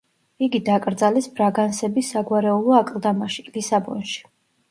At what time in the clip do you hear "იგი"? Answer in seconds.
0.45-0.59